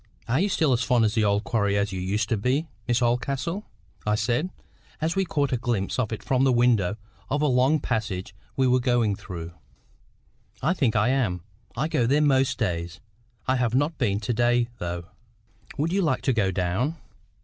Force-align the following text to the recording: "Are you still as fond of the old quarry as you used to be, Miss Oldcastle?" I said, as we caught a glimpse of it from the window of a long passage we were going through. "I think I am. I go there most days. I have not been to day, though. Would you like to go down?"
"Are 0.27 0.39
you 0.39 0.49
still 0.49 0.73
as 0.73 0.81
fond 0.81 1.05
of 1.05 1.13
the 1.13 1.23
old 1.23 1.43
quarry 1.43 1.77
as 1.77 1.91
you 1.91 2.01
used 2.01 2.27
to 2.29 2.35
be, 2.35 2.65
Miss 2.87 3.03
Oldcastle?" 3.03 3.67
I 4.03 4.15
said, 4.15 4.49
as 4.99 5.15
we 5.15 5.25
caught 5.25 5.51
a 5.51 5.57
glimpse 5.57 5.99
of 5.99 6.11
it 6.11 6.23
from 6.23 6.43
the 6.43 6.51
window 6.51 6.97
of 7.29 7.43
a 7.43 7.45
long 7.45 7.79
passage 7.79 8.33
we 8.55 8.65
were 8.65 8.79
going 8.79 9.15
through. 9.15 9.51
"I 10.59 10.73
think 10.73 10.95
I 10.95 11.09
am. 11.09 11.43
I 11.77 11.87
go 11.87 12.07
there 12.07 12.19
most 12.19 12.57
days. 12.57 12.99
I 13.47 13.57
have 13.57 13.75
not 13.75 13.99
been 13.99 14.19
to 14.21 14.33
day, 14.33 14.69
though. 14.79 15.05
Would 15.77 15.93
you 15.93 16.01
like 16.01 16.23
to 16.23 16.33
go 16.33 16.49
down?" 16.49 16.97